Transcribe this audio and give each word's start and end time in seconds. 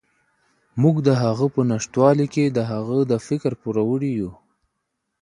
موږ 0.81 0.95
د 1.07 1.09
هغه 1.23 1.45
په 1.55 1.61
نشتوالي 1.71 2.27
کې 2.33 2.45
د 2.47 2.59
هغه 2.71 2.97
د 3.11 3.13
فکر 3.27 3.51
پوروړي 3.61 4.11
یو. 4.19 4.31